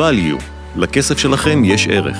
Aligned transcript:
value. 0.00 0.42
לכסף 0.76 1.18
שלכם 1.18 1.64
יש 1.64 1.88
ערך. 1.88 2.16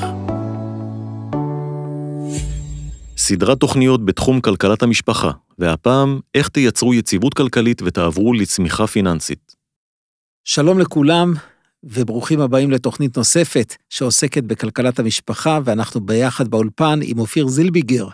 סדרת 3.16 3.60
תוכניות 3.60 4.04
בתחום 4.04 4.40
כלכלת 4.40 4.82
המשפחה, 4.82 5.30
והפעם, 5.58 6.20
איך 6.34 6.48
תייצרו 6.48 6.94
יציבות 6.94 7.34
כלכלית 7.34 7.82
ותעברו 7.82 8.32
לצמיחה 8.32 8.86
פיננסית. 8.86 9.56
שלום 10.44 10.78
לכולם, 10.78 11.34
וברוכים 11.84 12.40
הבאים 12.40 12.70
לתוכנית 12.70 13.16
נוספת 13.16 13.76
שעוסקת 13.90 14.44
בכלכלת 14.44 14.98
המשפחה, 14.98 15.58
ואנחנו 15.64 16.00
ביחד 16.00 16.48
באולפן 16.48 16.98
עם 17.02 17.18
אופיר 17.18 17.48
זילביגר, 17.48 18.08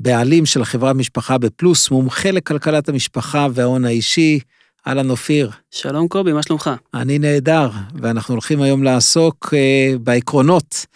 בעלים 0.00 0.46
של 0.46 0.62
החברה 0.62 0.92
משפחה 0.92 1.38
בפלוס, 1.38 1.90
מומחה 1.90 2.30
לכלכלת 2.30 2.88
המשפחה 2.88 3.46
וההון 3.54 3.84
האישי. 3.84 4.38
אהלן 4.86 5.10
אופיר. 5.10 5.50
שלום 5.70 6.08
קובי, 6.08 6.32
מה 6.32 6.42
שלומך? 6.42 6.70
אני 6.94 7.18
נהדר, 7.18 7.70
ואנחנו 8.02 8.34
הולכים 8.34 8.62
היום 8.62 8.82
לעסוק 8.82 9.54
uh, 9.54 9.98
בעקרונות, 9.98 10.86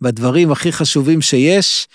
בדברים 0.00 0.52
הכי 0.52 0.72
חשובים 0.72 1.20
שיש, 1.20 1.88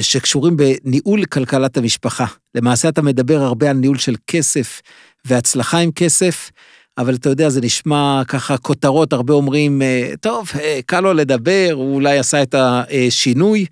שקשורים 0.00 0.56
בניהול 0.56 1.24
כלכלת 1.24 1.76
המשפחה. 1.76 2.26
למעשה 2.54 2.88
אתה 2.88 3.02
מדבר 3.02 3.42
הרבה 3.42 3.70
על 3.70 3.76
ניהול 3.76 3.98
של 3.98 4.14
כסף 4.26 4.82
והצלחה 5.24 5.78
עם 5.78 5.92
כסף, 5.92 6.50
אבל 6.98 7.14
אתה 7.14 7.28
יודע, 7.28 7.48
זה 7.48 7.60
נשמע 7.60 8.22
ככה 8.28 8.58
כותרות, 8.58 9.12
הרבה 9.12 9.34
אומרים, 9.34 9.82
אה, 9.82 10.12
טוב, 10.20 10.50
אה, 10.60 10.80
קל 10.86 11.00
לו 11.00 11.14
לדבר, 11.14 11.70
הוא 11.72 11.94
אולי 11.94 12.18
עשה 12.18 12.42
את 12.42 12.54
השינוי. 12.58 13.66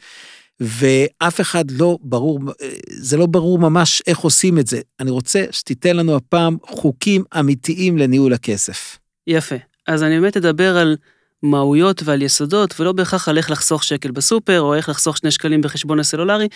ואף 0.60 1.40
אחד 1.40 1.70
לא 1.70 1.98
ברור, 2.02 2.40
זה 2.88 3.16
לא 3.16 3.26
ברור 3.26 3.58
ממש 3.58 4.02
איך 4.06 4.18
עושים 4.18 4.58
את 4.58 4.66
זה. 4.66 4.80
אני 5.00 5.10
רוצה 5.10 5.44
שתיתן 5.50 5.96
לנו 5.96 6.16
הפעם 6.16 6.56
חוקים 6.66 7.24
אמיתיים 7.40 7.98
לניהול 7.98 8.32
הכסף. 8.32 8.98
יפה. 9.26 9.54
אז 9.86 10.02
אני 10.02 10.20
באמת 10.20 10.36
אדבר 10.36 10.76
על 10.76 10.96
מהויות 11.42 12.02
ועל 12.04 12.22
יסודות, 12.22 12.80
ולא 12.80 12.92
בהכרח 12.92 13.28
על 13.28 13.38
איך 13.38 13.50
לחסוך 13.50 13.84
שקל 13.84 14.10
בסופר, 14.10 14.60
או 14.60 14.74
איך 14.74 14.88
לחסוך 14.88 15.16
שני 15.16 15.30
שקלים 15.30 15.60
בחשבון 15.60 16.00
הסלולרי. 16.00 16.48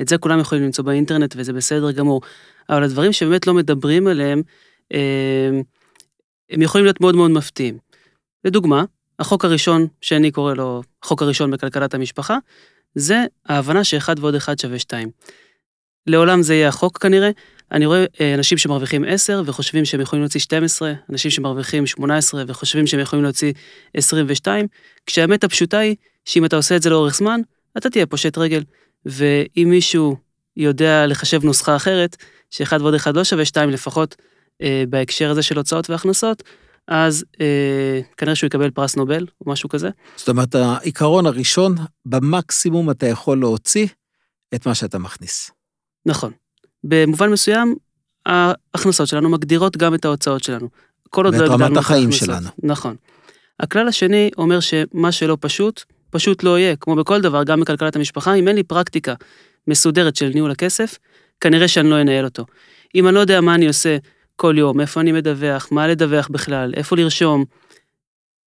את 0.00 0.08
זה 0.08 0.18
כולם 0.18 0.40
יכולים 0.40 0.64
למצוא 0.64 0.84
באינטרנט, 0.84 1.34
וזה 1.38 1.52
בסדר 1.52 1.90
גמור. 1.90 2.20
אבל 2.70 2.82
הדברים 2.82 3.12
שבאמת 3.12 3.46
לא 3.46 3.54
מדברים 3.54 4.06
עליהם, 4.06 4.42
אה, 4.94 5.50
הם 6.50 6.62
יכולים 6.62 6.84
להיות 6.84 7.00
מאוד 7.00 7.16
מאוד 7.16 7.30
מפתיעים. 7.30 7.78
לדוגמה, 8.44 8.84
החוק 9.18 9.44
הראשון, 9.44 9.86
שאני 10.00 10.30
קורא 10.30 10.54
לו 10.54 10.82
החוק 11.02 11.22
הראשון 11.22 11.50
בכלכלת 11.50 11.94
המשפחה, 11.94 12.38
זה 12.96 13.24
ההבנה 13.46 13.84
שאחד 13.84 14.18
ועוד 14.18 14.34
אחד 14.34 14.58
שווה 14.58 14.78
שתיים. 14.78 15.10
לעולם 16.06 16.42
זה 16.42 16.54
יהיה 16.54 16.68
החוק 16.68 16.98
כנראה. 16.98 17.30
אני 17.72 17.86
רואה 17.86 18.04
אה, 18.20 18.34
אנשים 18.34 18.58
שמרוויחים 18.58 19.04
10 19.08 19.42
וחושבים 19.46 19.84
שהם 19.84 20.00
יכולים 20.00 20.22
להוציא 20.22 20.40
12, 20.40 20.92
אנשים 21.10 21.30
שמרוויחים 21.30 21.86
18 21.86 22.44
וחושבים 22.46 22.86
שהם 22.86 23.00
יכולים 23.00 23.22
להוציא 23.22 23.52
22, 23.94 24.66
כשהאמת 25.06 25.44
הפשוטה 25.44 25.78
היא 25.78 25.96
שאם 26.24 26.44
אתה 26.44 26.56
עושה 26.56 26.76
את 26.76 26.82
זה 26.82 26.90
לאורך 26.90 27.14
זמן, 27.14 27.40
אתה 27.76 27.90
תהיה 27.90 28.06
פושט 28.06 28.38
רגל. 28.38 28.62
ואם 29.06 29.66
מישהו 29.70 30.16
יודע 30.56 31.06
לחשב 31.06 31.44
נוסחה 31.44 31.76
אחרת, 31.76 32.16
שאחד 32.50 32.80
ועוד 32.80 32.94
אחד 32.94 33.16
לא 33.16 33.24
שווה 33.24 33.44
2 33.44 33.70
לפחות, 33.70 34.16
אה, 34.62 34.84
בהקשר 34.88 35.30
הזה 35.30 35.42
של 35.42 35.56
הוצאות 35.56 35.90
והכנסות, 35.90 36.42
אז 36.88 37.24
אה, 37.40 38.00
כנראה 38.16 38.34
שהוא 38.34 38.48
יקבל 38.48 38.70
פרס 38.70 38.96
נובל 38.96 39.26
או 39.40 39.50
משהו 39.50 39.68
כזה. 39.68 39.90
זאת 40.16 40.28
אומרת, 40.28 40.54
העיקרון 40.54 41.26
הראשון, 41.26 41.74
במקסימום 42.06 42.90
אתה 42.90 43.06
יכול 43.06 43.40
להוציא 43.40 43.86
את 44.54 44.66
מה 44.66 44.74
שאתה 44.74 44.98
מכניס. 44.98 45.50
נכון. 46.06 46.32
במובן 46.84 47.30
מסוים, 47.30 47.74
ההכנסות 48.26 49.08
שלנו 49.08 49.28
מגדירות 49.28 49.76
גם 49.76 49.94
את 49.94 50.04
ההוצאות 50.04 50.44
שלנו. 50.44 50.68
כל 51.10 51.24
עוד 51.24 51.34
לא 51.34 51.40
הגדרנו 51.40 51.64
את 51.64 51.70
רמת 51.70 51.76
החיים 51.76 52.12
שלנו. 52.12 52.48
נכון. 52.62 52.96
הכלל 53.60 53.88
השני 53.88 54.30
אומר 54.38 54.60
שמה 54.60 55.12
שלא 55.12 55.36
פשוט, 55.40 55.84
פשוט 56.10 56.42
לא 56.42 56.58
יהיה. 56.58 56.76
כמו 56.76 56.96
בכל 56.96 57.20
דבר, 57.20 57.44
גם 57.44 57.60
בכלכלת 57.60 57.96
המשפחה, 57.96 58.34
אם 58.34 58.48
אין 58.48 58.56
לי 58.56 58.62
פרקטיקה 58.62 59.14
מסודרת 59.68 60.16
של 60.16 60.30
ניהול 60.34 60.50
הכסף, 60.50 60.98
כנראה 61.40 61.68
שאני 61.68 61.90
לא 61.90 62.00
אנהל 62.00 62.24
אותו. 62.24 62.46
אם 62.94 63.06
אני 63.06 63.14
לא 63.14 63.20
יודע 63.20 63.40
מה 63.40 63.54
אני 63.54 63.66
עושה 63.66 63.96
כל 64.36 64.54
יום, 64.58 64.80
איפה 64.80 65.00
אני 65.00 65.12
מדווח, 65.12 65.68
מה 65.70 65.88
לדווח 65.88 66.28
בכלל, 66.28 66.74
איפה 66.76 66.96
לרשום, 66.96 67.44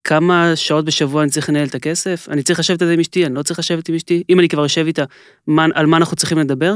כמה 0.03 0.55
שעות 0.55 0.85
בשבוע 0.85 1.23
אני 1.23 1.31
צריך 1.31 1.49
לנהל 1.49 1.67
את 1.67 1.75
הכסף, 1.75 2.27
אני 2.29 2.43
צריך 2.43 2.59
לשבת 2.59 2.81
על 2.81 2.87
זה 2.87 2.93
עם 2.93 2.99
אשתי, 2.99 3.25
אני 3.25 3.35
לא 3.35 3.43
צריך 3.43 3.59
לשבת 3.59 3.89
עם 3.89 3.95
אשתי, 3.95 4.23
אם 4.29 4.39
אני 4.39 4.49
כבר 4.49 4.61
יושב 4.61 4.85
איתה, 4.87 5.03
מה, 5.47 5.65
על 5.73 5.85
מה 5.85 5.97
אנחנו 5.97 6.17
צריכים 6.17 6.37
לדבר. 6.37 6.75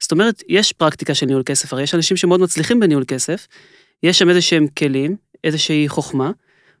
זאת 0.00 0.12
אומרת, 0.12 0.42
יש 0.48 0.72
פרקטיקה 0.72 1.14
של 1.14 1.26
ניהול 1.26 1.42
כסף, 1.46 1.72
הרי 1.72 1.82
יש 1.82 1.94
אנשים 1.94 2.16
שמאוד 2.16 2.40
מצליחים 2.40 2.80
בניהול 2.80 3.04
כסף, 3.06 3.46
יש 4.02 4.18
שם 4.18 4.28
איזה 4.28 4.40
שהם 4.40 4.66
כלים, 4.78 5.16
איזושהי 5.44 5.88
חוכמה, 5.88 6.30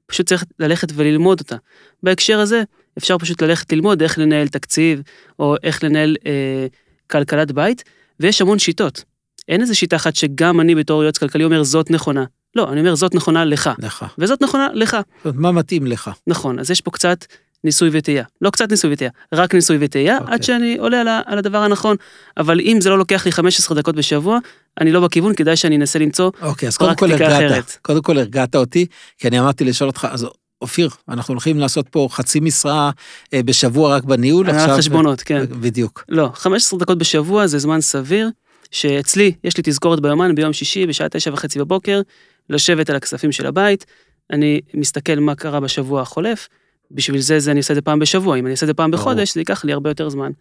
פשוט 0.06 0.26
צריך 0.26 0.44
ללכת 0.58 0.88
וללמוד 0.94 1.40
אותה. 1.40 1.56
בהקשר 2.02 2.38
הזה, 2.40 2.62
אפשר 2.98 3.18
פשוט 3.18 3.42
ללכת 3.42 3.72
ללמוד 3.72 4.02
איך 4.02 4.18
לנהל 4.18 4.48
תקציב, 4.48 5.02
או 5.38 5.54
איך 5.62 5.84
לנהל 5.84 6.16
אה, 6.26 6.66
כלכלת 7.06 7.52
בית, 7.52 7.84
ויש 8.20 8.40
המון 8.40 8.58
שיטות. 8.58 9.04
אין 9.48 9.60
איזה 9.60 9.74
שיטה 9.74 9.96
אחת 9.96 10.16
שגם 10.16 10.60
אני 10.60 10.74
בתור 10.74 11.02
יועץ 11.02 11.18
כלכלי 11.18 11.44
אומר 11.44 11.62
זאת 11.62 11.90
נכונה. 11.90 12.24
לא, 12.56 12.72
אני 12.72 12.80
אומר 12.80 12.94
זאת 12.94 13.14
נכונה 13.14 13.44
לך. 13.44 13.70
לך. 13.78 14.06
וזאת 14.18 14.42
נכונה 14.42 14.68
לך. 14.72 14.90
זאת 14.90 15.24
אומרת, 15.24 15.40
מה 15.40 15.52
מתאים 15.52 15.86
לך? 15.86 16.10
נכון, 16.26 16.58
אז 16.58 16.70
יש 16.70 16.80
פה 16.80 16.90
קצת 16.90 17.24
ניסוי 17.64 17.90
וטעייה. 17.92 18.24
לא 18.40 18.50
קצת 18.50 18.70
ניסוי 18.70 18.92
וטעייה, 18.92 19.10
רק 19.32 19.54
ניסוי 19.54 19.76
וטעייה, 19.80 20.18
okay. 20.18 20.20
עד 20.20 20.32
אוקיי. 20.32 20.42
שאני 20.42 20.76
עולה 20.78 21.00
על, 21.00 21.08
על 21.26 21.38
הדבר 21.38 21.58
הנכון. 21.58 21.96
אבל 22.36 22.60
אם 22.60 22.78
זה 22.80 22.90
לא 22.90 22.98
לוקח 22.98 23.26
לי 23.26 23.32
15 23.32 23.76
דקות 23.76 23.96
בשבוע, 23.96 24.38
אני 24.80 24.92
לא 24.92 25.00
בכיוון, 25.00 25.34
כדאי 25.34 25.56
שאני 25.56 25.76
אנסה 25.76 25.98
למצוא 25.98 26.30
okay, 26.40 26.44
אוקיי, 26.44 26.68
אז 26.68 26.76
קודם 26.76 26.94
כל 26.94 27.12
הרגעת, 27.12 27.78
קודם 27.82 28.02
כל 28.02 28.18
הרגעת 28.18 28.56
אותי, 28.56 28.86
כי 29.18 29.28
אני 29.28 29.40
אמרתי 29.40 29.64
לשאול 29.64 29.88
אותך, 29.88 30.08
אז 30.10 30.26
אופיר, 30.62 30.88
אנחנו 31.08 31.32
הולכים 31.32 31.58
לעשות 31.58 31.88
פה 31.88 32.08
חצי 32.10 32.40
משרה 32.40 32.90
אה, 33.34 33.42
בשבוע 33.42 33.96
רק 33.96 34.04
בניהול. 34.04 34.50
עכשיו... 34.50 34.76
חשבונות, 34.78 35.20
כן. 35.20 35.44
בדיוק. 35.60 36.04
לא, 36.08 36.30
15 36.34 36.78
דקות 36.78 36.98
בשבוע 36.98 37.46
זה 37.46 37.58
זמן 37.58 37.80
סביר. 37.80 38.30
שאצלי 38.72 39.32
יש 39.44 39.56
לי 39.56 39.62
תזכורת 39.66 40.00
ביומן 40.00 40.34
ביום 40.34 40.52
שישי 40.52 40.86
בשעה 40.86 41.08
תשע 41.08 41.32
וחצי 41.32 41.58
בבוקר, 41.58 42.00
לשבת 42.48 42.90
על 42.90 42.96
הכספים 42.96 43.32
של 43.32 43.46
הבית, 43.46 43.86
אני 44.30 44.60
מסתכל 44.74 45.14
מה 45.14 45.34
קרה 45.34 45.60
בשבוע 45.60 46.02
החולף, 46.02 46.48
בשביל 46.90 47.20
זה, 47.20 47.40
זה 47.40 47.50
אני 47.50 47.60
עושה 47.60 47.72
את 47.72 47.76
זה 47.76 47.82
פעם 47.82 47.98
בשבוע, 47.98 48.38
אם 48.38 48.46
אני 48.46 48.52
אעשה 48.52 48.66
את 48.66 48.68
זה 48.68 48.74
פעם 48.74 48.90
בחודש, 48.90 49.34
זה 49.34 49.40
ייקח 49.40 49.64
לי 49.64 49.72
הרבה 49.72 49.90
יותר 49.90 50.08
זמן. 50.08 50.32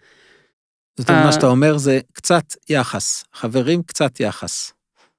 זאת 0.98 1.10
אומרת, 1.10 1.26
מה 1.26 1.32
שאתה 1.32 1.48
אומר 1.48 1.78
זה 1.78 2.00
קצת 2.14 2.44
יחס, 2.70 3.24
חברים, 3.34 3.84
קצת 3.84 4.20
יחס. 4.20 4.74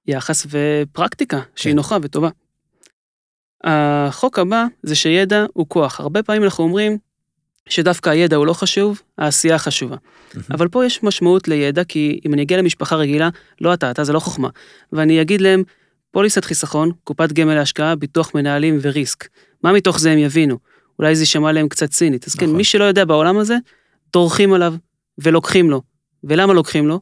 יחס 0.07 0.47
ופרקטיקה, 0.51 1.41
שהיא 1.57 1.73
כן. 1.73 1.77
נוחה 1.77 1.97
וטובה. 2.03 2.29
החוק 3.65 4.39
הבא 4.39 4.65
זה 4.83 4.95
שידע 4.95 5.45
הוא 5.53 5.67
כוח. 5.69 6.01
הרבה 6.01 6.23
פעמים 6.23 6.45
אנחנו 6.45 6.65
אומרים, 6.65 6.99
שדווקא 7.69 8.11
הידע 8.11 8.37
הוא 8.37 8.47
לא 8.47 8.53
חשוב, 8.53 9.03
העשייה 9.19 9.59
חשובה. 9.59 9.97
אבל 10.51 10.69
פה 10.69 10.87
יש 10.87 11.03
משמעות 11.03 11.49
לידע, 11.49 11.85
כי 11.85 12.21
אם 12.27 12.35
אני 12.35 12.43
אגיע 12.43 12.59
למשפחה 12.59 12.97
רגילה, 12.97 13.29
לא 13.61 13.75
אתה, 13.75 13.91
אתה 13.91 14.05
זה 14.05 14.13
לא 14.13 14.21
חוכמה. 14.21 14.49
ואני 14.93 15.23
אגיד 15.23 15.41
להם, 15.41 15.63
פוליסת 16.11 16.45
חיסכון, 16.45 16.91
קופת 17.05 17.33
גמל 17.33 17.55
להשקעה, 17.55 17.95
ביטוח 17.95 18.35
מנהלים 18.35 18.79
וריסק. 18.83 19.29
מה 19.65 19.73
מתוך 19.73 19.99
זה 19.99 20.13
הם 20.13 20.19
יבינו? 20.19 20.59
אולי 20.99 21.17
זה 21.17 21.23
יישמע 21.23 21.53
להם 21.53 21.69
קצת 21.69 21.91
צינית. 21.91 22.27
אז 22.27 22.35
כן, 22.35 22.45
נכון. 22.45 22.55
כן, 22.55 22.57
מי 22.57 22.65
שלא 22.65 22.85
יודע 22.85 23.05
בעולם 23.05 23.39
הזה, 23.39 23.57
טורחים 24.11 24.53
עליו 24.53 24.75
ולוקחים 25.19 25.71
לו. 25.71 25.83
ולמה 26.25 26.53
לוקחים 26.53 26.89
לו? 26.89 27.01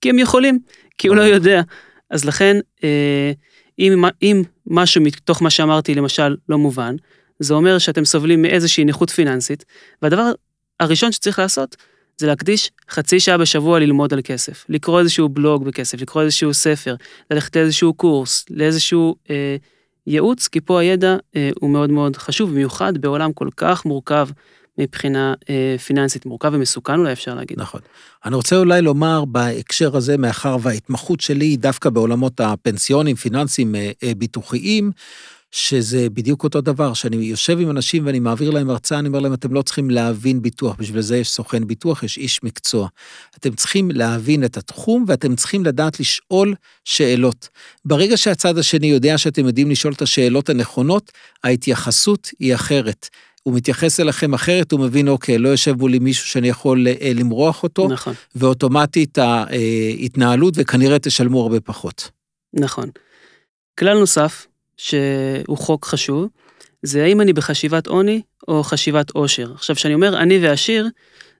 כי 0.00 0.10
הם 0.10 0.18
יכולים, 0.18 0.58
כי 0.98 1.08
הוא 1.08 1.16
לא 1.16 1.22
יודע. 1.22 1.62
אז 2.10 2.24
לכן, 2.24 2.56
אה, 2.84 3.32
אם, 3.78 4.04
אם 4.22 4.42
משהו 4.66 5.02
מתוך 5.02 5.42
מה 5.42 5.50
שאמרתי, 5.50 5.94
למשל, 5.94 6.36
לא 6.48 6.58
מובן, 6.58 6.96
זה 7.40 7.54
אומר 7.54 7.78
שאתם 7.78 8.04
סובלים 8.04 8.42
מאיזושהי 8.42 8.84
נכות 8.84 9.10
פיננסית, 9.10 9.64
והדבר 10.02 10.32
הראשון 10.80 11.12
שצריך 11.12 11.38
לעשות 11.38 11.76
זה 12.18 12.26
להקדיש 12.26 12.70
חצי 12.90 13.20
שעה 13.20 13.38
בשבוע 13.38 13.78
ללמוד 13.78 14.12
על 14.12 14.20
כסף, 14.24 14.64
לקרוא 14.68 15.00
איזשהו 15.00 15.28
בלוג 15.28 15.64
בכסף, 15.64 16.00
לקרוא 16.00 16.22
איזשהו 16.22 16.54
ספר, 16.54 16.94
ללכת 17.30 17.56
לאיזשהו 17.56 17.94
קורס, 17.94 18.44
לאיזשהו 18.50 19.16
אה, 19.30 19.56
ייעוץ, 20.06 20.48
כי 20.48 20.60
פה 20.60 20.80
הידע 20.80 21.16
אה, 21.36 21.50
הוא 21.60 21.70
מאוד 21.70 21.90
מאוד 21.90 22.16
חשוב, 22.16 22.50
במיוחד 22.50 22.98
בעולם 22.98 23.32
כל 23.32 23.48
כך 23.56 23.84
מורכב 23.84 24.28
מבחינה 24.78 25.34
אה, 25.50 25.76
פיננסית, 25.86 26.26
מורכב 26.26 26.50
ומסוכן 26.54 26.98
אולי 26.98 27.12
אפשר 27.12 27.34
להגיד. 27.34 27.60
נכון. 27.60 27.80
אני 28.24 28.34
רוצה 28.36 28.56
אולי 28.56 28.82
לומר 28.82 29.24
בהקשר 29.24 29.96
הזה, 29.96 30.16
מאחר 30.16 30.56
וההתמחות 30.62 31.20
שלי 31.20 31.44
היא 31.44 31.58
דווקא 31.58 31.90
בעולמות 31.90 32.40
הפנסיונים, 32.40 33.16
פיננסיים, 33.16 33.74
אה, 33.74 33.90
אה, 34.02 34.12
ביטוחיים, 34.16 34.90
שזה 35.50 36.10
בדיוק 36.10 36.44
אותו 36.44 36.60
דבר, 36.60 36.94
שאני 36.94 37.16
יושב 37.16 37.60
עם 37.60 37.70
אנשים 37.70 38.06
ואני 38.06 38.20
מעביר 38.20 38.50
להם 38.50 38.70
הרצאה, 38.70 38.98
אני 38.98 39.08
אומר 39.08 39.18
להם, 39.18 39.34
אתם 39.34 39.54
לא 39.54 39.62
צריכים 39.62 39.90
להבין 39.90 40.42
ביטוח, 40.42 40.76
בשביל 40.78 41.00
זה 41.00 41.16
יש 41.16 41.30
סוכן 41.30 41.66
ביטוח, 41.66 42.02
יש 42.02 42.18
איש 42.18 42.42
מקצוע. 42.42 42.88
אתם 43.36 43.52
צריכים 43.52 43.90
להבין 43.90 44.44
את 44.44 44.56
התחום 44.56 45.04
ואתם 45.08 45.36
צריכים 45.36 45.64
לדעת 45.64 46.00
לשאול 46.00 46.54
שאלות. 46.84 47.48
ברגע 47.84 48.16
שהצד 48.16 48.58
השני 48.58 48.86
יודע 48.86 49.18
שאתם 49.18 49.46
יודעים 49.46 49.70
לשאול 49.70 49.92
את 49.92 50.02
השאלות 50.02 50.48
הנכונות, 50.48 51.12
ההתייחסות 51.44 52.30
היא 52.38 52.54
אחרת. 52.54 53.08
הוא 53.42 53.54
מתייחס 53.54 54.00
אליכם 54.00 54.34
אחרת, 54.34 54.72
הוא 54.72 54.80
מבין, 54.80 55.08
אוקיי, 55.08 55.38
לא 55.38 55.48
יושב 55.48 55.74
מולי 55.78 55.98
מישהו 55.98 56.28
שאני 56.28 56.48
יכול 56.48 56.86
אה, 56.88 57.12
למרוח 57.14 57.62
אותו, 57.62 57.88
נכון. 57.88 58.14
ואוטומטית 58.34 59.18
ההתנהלות, 59.18 60.54
וכנראה 60.56 60.98
תשלמו 60.98 61.42
הרבה 61.42 61.60
פחות. 61.60 62.10
נכון. 62.52 62.90
כלל 63.78 63.98
נוסף, 63.98 64.46
שהוא 64.80 65.58
חוק 65.58 65.84
חשוב, 65.84 66.28
זה 66.82 67.04
האם 67.04 67.20
אני 67.20 67.32
בחשיבת 67.32 67.86
עוני 67.86 68.22
או 68.48 68.62
חשיבת 68.62 69.10
עושר. 69.10 69.52
עכשיו, 69.54 69.76
כשאני 69.76 69.94
אומר 69.94 70.16
עני 70.16 70.38
ועשיר, 70.38 70.88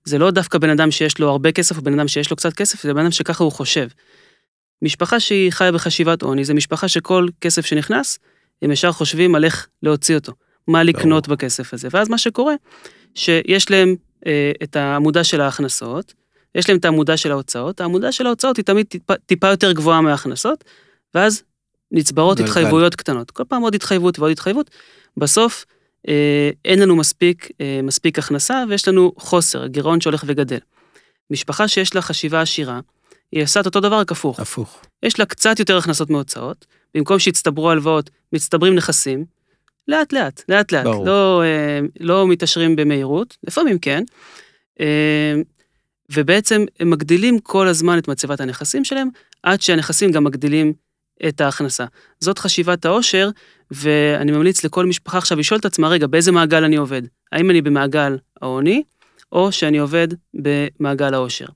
זה 0.05 0.19
לא 0.19 0.31
דווקא 0.31 0.59
בן 0.59 0.71
אדם 0.71 0.91
שיש 0.91 1.19
לו 1.19 1.31
הרבה 1.31 1.53
כסף 1.53 1.77
או 1.77 1.83
בן 1.83 1.99
אדם 1.99 2.09
שיש 2.09 2.31
לו 2.31 2.37
קצת 2.37 2.53
כסף, 2.53 2.83
זה 2.83 2.95
בן 2.95 3.01
אדם 3.01 3.11
שככה 3.11 3.45
הוא 3.45 3.53
חושב. 3.53 3.89
משפחה 4.83 5.21
שהיא 5.21 5.53
חיה 5.53 5.73
בחשיבת 5.73 6.23
עוני, 6.23 6.45
זה 6.45 6.55
משפחה 6.55 6.89
שכל 6.89 7.29
כסף 7.41 7.67
שנכנס, 7.67 8.19
הם 8.63 8.73
ישר 8.73 8.93
חושבים 8.93 9.35
על 9.35 9.45
איך 9.45 9.69
להוציא 9.83 10.15
אותו, 10.15 10.33
מה 10.69 10.83
לקנות 10.83 11.27
ברור. 11.27 11.37
בכסף 11.37 11.75
הזה. 11.75 11.89
ואז 11.91 12.09
מה 12.09 12.19
שקורה, 12.19 12.55
שיש 13.15 13.71
להם 13.71 13.97
אה, 14.27 14.53
את 14.63 14.77
העמודה 14.77 15.25
של 15.25 15.41
ההכנסות, 15.41 16.15
יש 16.55 16.69
להם 16.69 16.79
את 16.79 16.85
העמודה 16.85 17.17
של 17.17 17.31
ההוצאות, 17.31 17.81
העמודה 17.81 18.13
של 18.13 18.27
ההוצאות 18.27 18.57
היא 18.57 18.65
תמיד 18.65 18.87
טיפה, 18.87 19.15
טיפה 19.27 19.49
יותר 19.49 19.73
גבוהה 19.73 20.01
מההכנסות, 20.01 20.65
ואז 21.15 21.43
נצברות 21.93 22.37
גלגל. 22.37 22.49
התחייבויות 22.49 22.95
קטנות. 22.95 23.31
כל 23.31 23.45
פעם 23.45 23.63
עוד 23.63 23.75
התחייבות 23.75 24.19
ועוד 24.19 24.31
התחייבות. 24.31 24.71
בסוף 25.17 25.65
אה, 26.09 26.51
אין 26.65 26.79
לנו 26.79 26.97
מספיק, 26.97 27.49
אה, 27.61 27.81
מספיק 27.83 28.19
הכנסה 28.19 28.65
ויש 28.69 28.89
לנו 28.89 29.13
חוסר, 29.17 29.67
גירעון 29.67 30.01
שהולך 30.01 30.25
וגדל. 30.27 30.59
משפחה 31.31 31.69
שיש 31.69 31.95
לה 31.95 32.03
חשיבה 32.03 32.41
עשירה, 32.41 32.81
היא 33.33 33.43
עושה 33.43 33.61
את 33.61 33.67
אותו 33.67 33.81
דבר 33.81 33.97
רק 33.97 34.13
הפוך. 34.13 34.41
הפוך. 34.41 34.83
יש 35.03 35.19
לה 35.19 35.27
קצת 35.27 35.59
יותר 35.59 35.77
הכנסות 35.77 36.11
מהוצאות, 36.11 36.67
במקום 36.95 37.19
שיצטברו 37.19 37.71
הלוואות, 37.71 38.11
מצטברים 38.33 38.75
נכסים, 38.75 39.25
לאט 39.89 40.13
לאט, 40.13 40.43
לאט 40.49 40.73
לאט. 40.73 40.85
ברור. 40.85 41.07
לא, 41.07 41.43
אה, 41.43 41.81
לא 42.01 42.29
מתעשרים 42.29 42.77
במהירות, 42.77 43.37
לפעמים 43.47 43.79
כן. 43.79 44.05
אה, 44.81 45.35
ובעצם 46.13 46.65
הם 46.81 46.91
מגדילים 46.91 47.39
כל 47.39 47.69
הזמן 47.69 47.99
את 47.99 48.09
מצבת 48.09 48.41
הנכסים 48.41 48.85
שלהם, 48.85 49.09
עד 49.43 49.61
שהנכסים 49.61 50.11
גם 50.11 50.25
מגדילים 50.25 50.73
את 51.29 51.41
ההכנסה. 51.41 51.85
זאת 52.21 52.39
חשיבת 52.39 52.85
העושר, 52.85 53.31
ואני 53.71 54.33
ממליץ 54.33 54.65
לכל 54.65 54.87
משפחה 54.87 55.19
עכשיו 55.19 55.39
לשאול 55.39 55.61
את 55.61 55.65
עצמה, 55.65 55.89
רגע, 55.89 56.07
באיזה 56.07 56.33
מעגל 56.33 56.65
אני 56.65 56.77
עובד? 56.77 57.03
האם 57.33 57.51
אני 57.51 57.63
במעגל 57.63 58.19
העוני, 58.43 58.83
או 59.33 59.53
שאני 59.53 59.79
עובד 59.79 60.09
במעגל 60.35 61.15
העושר? 61.15 61.47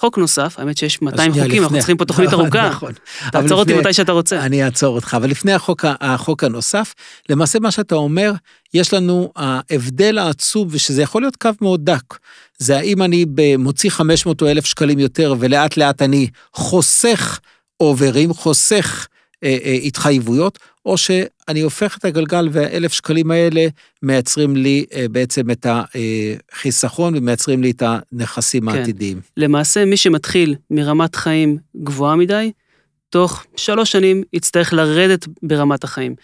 חוק 0.00 0.18
נוסף, 0.18 0.54
האמת 0.58 0.78
שיש 0.78 1.02
200 1.02 1.32
חוקים, 1.32 1.46
לפני. 1.46 1.58
אנחנו 1.58 1.78
צריכים 1.78 1.96
פה 1.96 2.04
תוכנית 2.04 2.32
ארוכה. 2.32 2.68
נכון. 2.68 2.92
תעצור 3.32 3.58
אותי 3.58 3.74
מתי 3.74 3.92
שאתה 3.92 4.12
רוצה. 4.12 4.40
אני 4.40 4.64
אעצור 4.64 4.94
אותך, 4.94 5.14
אבל 5.14 5.30
לפני 5.30 5.52
החוק, 5.52 5.84
החוק 6.00 6.44
הנוסף, 6.44 6.94
למעשה 7.28 7.58
מה 7.58 7.70
שאתה 7.70 7.94
אומר, 7.94 8.32
יש 8.74 8.94
לנו 8.94 9.32
ההבדל 9.36 10.18
העצוב, 10.18 10.68
ושזה 10.70 11.02
יכול 11.02 11.22
להיות 11.22 11.36
קו 11.36 11.50
מאוד 11.60 11.84
דק, 11.84 12.18
זה 12.58 12.76
האם 12.76 13.02
אני 13.02 13.24
מוציא 13.58 13.90
500 13.90 14.42
או 14.42 14.48
1,000 14.48 14.64
שקלים 14.64 14.98
יותר, 14.98 15.34
ולאט 15.38 15.76
לאט 15.76 16.02
אני 16.02 16.28
חוסך 16.52 17.40
אוברים, 17.80 18.32
חוסך 18.32 19.08
אה, 19.44 19.58
אה, 19.64 19.72
התחייבויות, 19.72 20.58
או 20.86 20.98
שאני 20.98 21.60
הופך 21.60 21.98
את 21.98 22.04
הגלגל 22.04 22.48
והאלף 22.52 22.92
שקלים 22.92 23.30
האלה 23.30 23.66
מייצרים 24.02 24.56
לי 24.56 24.84
אה, 24.94 25.06
בעצם 25.10 25.50
את 25.50 25.66
החיסכון 25.68 27.14
ומייצרים 27.16 27.62
לי 27.62 27.70
את 27.70 27.82
הנכסים 27.86 28.70
כן. 28.70 28.78
העתידיים. 28.78 29.20
למעשה, 29.36 29.84
מי 29.84 29.96
שמתחיל 29.96 30.54
מרמת 30.70 31.16
חיים 31.16 31.58
גבוהה 31.76 32.16
מדי, 32.16 32.52
תוך 33.10 33.44
שלוש 33.56 33.92
שנים 33.92 34.22
יצטרך 34.32 34.72
לרדת 34.72 35.26
ברמת 35.42 35.84
החיים. 35.84 36.14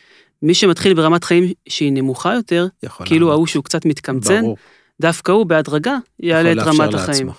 מי 0.42 0.54
שמתחיל 0.54 0.94
ברמת 0.94 1.24
חיים 1.24 1.52
שהיא 1.68 1.92
נמוכה 1.92 2.34
יותר, 2.34 2.66
כאילו 3.04 3.32
ההוא 3.32 3.46
שהוא 3.46 3.64
קצת 3.64 3.86
מתקמצן, 3.86 4.40
ברור. 4.40 4.56
דווקא 5.00 5.32
הוא 5.32 5.46
בהדרגה 5.46 5.96
יעלה 6.20 6.52
את 6.52 6.58
רמת 6.58 6.94
החיים. 6.94 7.26
לעצמו. 7.26 7.32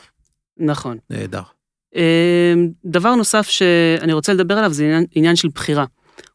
נכון. 0.57 0.97
נהדר. 1.09 1.41
אמ, 1.95 2.69
דבר 2.85 3.15
נוסף 3.15 3.47
שאני 3.49 4.13
רוצה 4.13 4.33
לדבר 4.33 4.57
עליו 4.57 4.73
זה 4.73 4.83
עניין, 4.83 5.05
עניין 5.15 5.35
של 5.35 5.47
בחירה. 5.55 5.85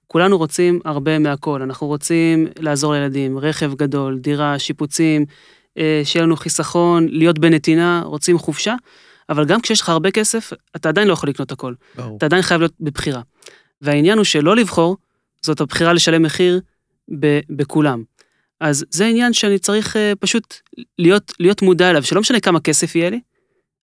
כולנו 0.06 0.38
רוצים 0.38 0.80
הרבה 0.84 1.18
מהכל, 1.18 1.62
אנחנו 1.62 1.86
רוצים 1.86 2.46
לעזור 2.58 2.92
לילדים, 2.92 3.38
רכב 3.38 3.74
גדול, 3.74 4.18
דירה, 4.18 4.58
שיפוצים, 4.58 5.24
אה, 5.78 6.00
שיהיה 6.04 6.24
לנו 6.24 6.36
חיסכון, 6.36 7.08
להיות 7.10 7.38
בנתינה, 7.38 8.02
רוצים 8.04 8.38
חופשה, 8.38 8.74
אבל 9.28 9.44
גם 9.44 9.60
כשיש 9.60 9.80
לך 9.80 9.88
הרבה 9.88 10.10
כסף, 10.10 10.52
אתה 10.76 10.88
עדיין 10.88 11.08
לא 11.08 11.12
יכול 11.12 11.28
לקנות 11.28 11.52
הכל. 11.52 11.74
ברור. 11.96 12.16
אתה 12.16 12.26
עדיין 12.26 12.42
חייב 12.42 12.60
להיות 12.60 12.74
בבחירה. 12.80 13.20
והעניין 13.82 14.18
הוא 14.18 14.24
שלא 14.24 14.56
לבחור, 14.56 14.96
זאת 15.42 15.60
הבחירה 15.60 15.92
לשלם 15.92 16.22
מחיר 16.22 16.60
ב- 17.20 17.40
בכולם. 17.50 18.02
אז 18.60 18.84
זה 18.90 19.06
עניין 19.06 19.32
שאני 19.32 19.58
צריך 19.58 19.96
uh, 19.96 19.98
פשוט 20.20 20.54
להיות, 20.98 21.32
להיות 21.40 21.62
מודע 21.62 21.90
אליו, 21.90 22.02
שלא 22.02 22.20
משנה 22.20 22.40
כמה 22.40 22.60
כסף 22.60 22.96
יהיה 22.96 23.10
לי, 23.10 23.20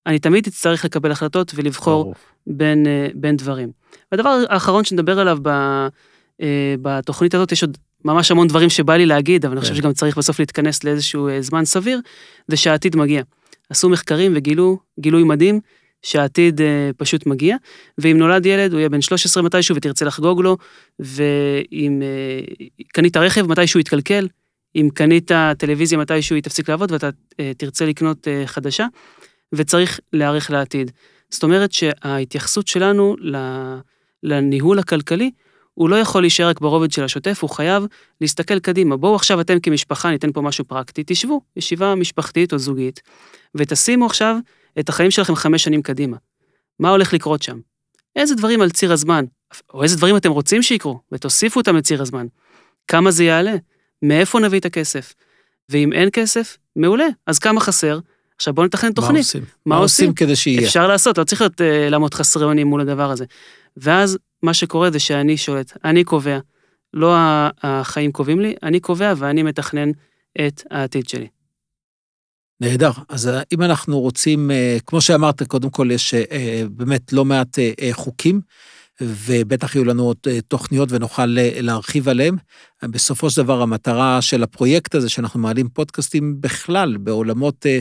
אני 0.06 0.18
תמיד 0.18 0.46
אצטרך 0.46 0.84
לקבל 0.84 1.10
החלטות 1.10 1.52
ולבחור 1.54 2.14
בין, 2.46 2.86
uh, 2.86 3.12
בין 3.14 3.36
דברים. 3.36 3.70
והדבר 4.12 4.42
האחרון 4.48 4.84
שנדבר 4.84 5.18
עליו 5.18 5.38
ב, 5.42 5.48
uh, 5.48 6.44
בתוכנית 6.82 7.34
הזאת, 7.34 7.52
יש 7.52 7.62
עוד 7.62 7.78
ממש 8.04 8.30
המון 8.30 8.48
דברים 8.48 8.70
שבא 8.70 8.96
לי 8.96 9.06
להגיד, 9.06 9.44
אבל 9.44 9.54
אני 9.54 9.60
חושב 9.60 9.74
כן. 9.74 9.80
שגם 9.80 9.92
צריך 9.92 10.18
בסוף 10.18 10.38
להתכנס 10.38 10.84
לאיזשהו 10.84 11.28
uh, 11.28 11.32
זמן 11.40 11.64
סביר, 11.64 12.00
זה 12.48 12.56
שהעתיד 12.56 12.96
מגיע. 12.96 13.22
עשו 13.70 13.88
מחקרים 13.88 14.32
וגילו 14.34 14.78
גילוי 15.00 15.24
מדהים 15.24 15.60
שהעתיד 16.02 16.60
פשוט 16.96 17.26
מגיע, 17.26 17.56
ואם 17.98 18.18
נולד 18.18 18.46
ילד 18.46 18.72
הוא 18.72 18.78
יהיה 18.78 18.88
בן 18.88 19.00
13 19.00 19.42
מתישהו 19.42 19.76
ותרצה 19.76 20.04
לחגוג 20.04 20.40
לו, 20.40 20.56
ואם 20.98 22.02
קנית 22.92 23.16
רכב 23.16 23.46
מתישהו 23.46 23.80
יתקלקל, 23.80 24.28
אם 24.76 24.88
קנית 24.94 25.30
טלוויזיה 25.58 25.98
מתישהו 25.98 26.34
היא 26.34 26.42
תפסיק 26.42 26.68
לעבוד 26.68 26.92
ואתה 26.92 27.10
אה, 27.40 27.52
תרצה 27.56 27.86
לקנות 27.86 28.28
אה, 28.28 28.46
חדשה, 28.46 28.86
וצריך 29.54 30.00
להיערך 30.12 30.50
לעתיד. 30.50 30.90
זאת 31.30 31.42
אומרת 31.42 31.72
שההתייחסות 31.72 32.68
שלנו 32.68 33.16
לניהול 34.22 34.78
הכלכלי, 34.78 35.30
הוא 35.74 35.88
לא 35.88 35.96
יכול 35.96 36.22
להישאר 36.22 36.48
רק 36.48 36.60
ברובד 36.60 36.92
של 36.92 37.04
השוטף, 37.04 37.38
הוא 37.42 37.50
חייב 37.50 37.86
להסתכל 38.20 38.58
קדימה. 38.58 38.96
בואו 38.96 39.14
עכשיו 39.14 39.40
אתם 39.40 39.60
כמשפחה, 39.60 40.10
ניתן 40.10 40.32
פה 40.32 40.40
משהו 40.40 40.64
פרקטי, 40.64 41.02
תשבו, 41.06 41.40
ישיבה 41.56 41.94
משפחתית 41.94 42.52
או 42.52 42.58
זוגית, 42.58 43.02
ותשימו 43.54 44.06
עכשיו 44.06 44.36
את 44.78 44.88
החיים 44.88 45.10
שלכם 45.10 45.34
חמש 45.34 45.64
שנים 45.64 45.82
קדימה. 45.82 46.16
מה 46.78 46.90
הולך 46.90 47.12
לקרות 47.12 47.42
שם? 47.42 47.58
איזה 48.16 48.34
דברים 48.34 48.60
על 48.60 48.70
ציר 48.70 48.92
הזמן, 48.92 49.24
או 49.74 49.82
איזה 49.82 49.96
דברים 49.96 50.16
אתם 50.16 50.30
רוצים 50.30 50.62
שיקרו, 50.62 51.00
ותוסיפו 51.12 51.60
אותם 51.60 51.76
לציר 51.76 52.02
הזמן. 52.02 52.26
כמה 52.88 53.10
זה 53.10 53.24
יעלה? 53.24 53.54
מאיפה 54.02 54.40
נביא 54.40 54.60
את 54.60 54.64
הכסף? 54.64 55.14
ואם 55.68 55.92
אין 55.92 56.08
כסף, 56.12 56.56
מעולה, 56.76 57.06
אז 57.26 57.38
כמה 57.38 57.60
חסר? 57.60 57.98
עכשיו 58.36 58.54
בואו 58.54 58.66
נתכנן 58.66 58.92
תוכנית. 58.92 59.12
מה 59.12 59.18
עושים? 59.18 59.44
מה 59.66 59.76
עושים 59.76 60.14
כדי 60.14 60.36
שיהיה? 60.36 60.66
אפשר 60.66 60.86
לעשות, 60.86 61.18
לא 61.18 61.24
צריך 61.24 61.40
להיות, 61.40 61.60
uh, 61.60 61.64
לעמוד 61.90 62.14
חסרי 62.14 62.44
אונים 62.44 62.66
מול 62.66 62.80
הדבר 62.80 63.10
הזה. 63.10 63.24
ואז 63.76 64.18
מה 64.42 64.54
שקורה 64.54 64.90
זה 64.90 64.98
שאני 64.98 65.36
שולט, 65.36 65.72
אני 65.84 66.04
קובע, 66.04 66.38
לא 66.94 67.14
החיים 67.62 68.12
קובעים 68.12 68.40
לי, 68.40 68.54
אני 68.62 68.80
קובע 68.80 69.12
ואני 69.16 69.42
מתכנן 69.42 69.90
את 70.46 70.62
העתיד 70.70 71.08
שלי. 71.08 71.26
נהדר. 72.60 72.90
אז 73.08 73.28
אה, 73.28 73.42
אם 73.52 73.62
אנחנו 73.62 74.00
רוצים, 74.00 74.50
אה, 74.50 74.76
כמו 74.86 75.00
שאמרת, 75.00 75.42
קודם 75.42 75.70
כל 75.70 75.88
יש 75.90 76.14
באמת 76.70 77.12
לא 77.12 77.24
מעט 77.24 77.58
חוקים 77.92 78.40
ובטח 79.00 79.74
יהיו 79.74 79.84
לנו 79.84 80.02
עוד 80.02 80.16
אה, 80.26 80.40
תוכניות 80.40 80.92
ונוכל 80.92 81.38
אה, 81.38 81.50
להרחיב 81.60 82.08
עליהן. 82.08 82.36
בסופו 82.82 83.30
של 83.30 83.42
דבר, 83.42 83.62
המטרה 83.62 84.22
של 84.22 84.42
הפרויקט 84.42 84.94
הזה, 84.94 85.08
שאנחנו 85.08 85.40
מעלים 85.40 85.68
פודקאסטים 85.68 86.40
בכלל, 86.40 86.96
בעולמות 86.96 87.66
אה, 87.66 87.78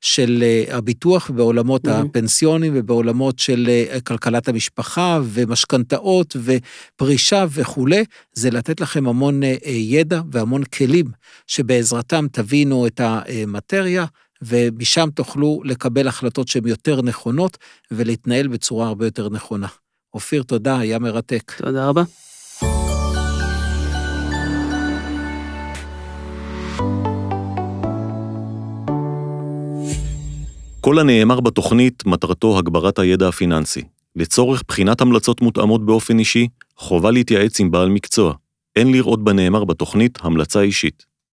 של 0.00 0.44
הביטוח, 0.70 1.30
בעולמות 1.30 1.86
mm-hmm. 1.86 1.90
הפנסיונים 1.90 2.72
ובעולמות 2.76 3.38
של 3.38 3.68
כלכלת 4.04 4.48
המשפחה 4.48 5.20
ומשכנתאות 5.24 6.36
ופרישה 6.44 7.44
וכולי, 7.50 8.04
זה 8.32 8.50
לתת 8.50 8.80
לכם 8.80 9.08
המון 9.08 9.40
ידע 9.66 10.20
והמון 10.32 10.64
כלים 10.64 11.06
שבעזרתם 11.46 12.26
תבינו 12.32 12.86
את 12.86 13.00
המטריה. 13.04 14.04
ומשם 14.42 15.08
תוכלו 15.14 15.60
לקבל 15.64 16.08
החלטות 16.08 16.48
שהן 16.48 16.66
יותר 16.66 17.02
נכונות 17.02 17.58
ולהתנהל 17.90 18.48
בצורה 18.48 18.86
הרבה 18.86 19.04
יותר 19.06 19.28
נכונה. 19.28 19.66
אופיר, 20.18 20.42
תודה, 20.42 20.78
היה 20.78 20.98
מרתק. 20.98 21.52
תודה 21.56 21.88
רבה. 21.88 22.02
כל 30.80 30.98
הנאמר 30.98 31.40
בתוכנית 31.40 32.06
מטרתו 32.06 32.58
הגברת 32.58 32.98
הידע 32.98 33.28
הפיננסי. 33.28 33.82
לצורך 34.16 34.62
בחינת 34.68 35.00
המלצות 35.00 35.40
מותאמות 35.40 35.86
באופן 35.86 36.18
אישי, 36.18 36.48
חובה 36.76 37.10
להתייעץ 37.10 37.60
עם 37.60 37.70
בעל 37.70 37.88
מקצוע. 37.88 38.34
אין 38.76 38.92
לראות 38.92 39.24
בנאמר 39.24 39.64
בתוכנית 39.64 40.18
המלצה 40.22 40.60
אישית. 40.60 41.07